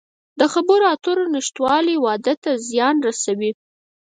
د 0.39 0.41
خبرو 0.53 0.85
اترو 0.93 1.25
نشتوالی 1.35 1.95
واده 2.05 2.33
ته 2.43 2.51
زیان 2.69 2.95
رسوي. 3.07 3.51